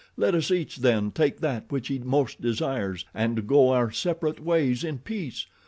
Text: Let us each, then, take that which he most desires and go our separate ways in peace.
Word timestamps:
Let 0.17 0.33
us 0.33 0.49
each, 0.49 0.77
then, 0.77 1.11
take 1.11 1.41
that 1.41 1.71
which 1.71 1.89
he 1.89 1.99
most 1.99 2.41
desires 2.41 3.05
and 3.13 3.45
go 3.45 3.69
our 3.69 3.91
separate 3.91 4.39
ways 4.39 4.83
in 4.83 4.97
peace. 4.97 5.45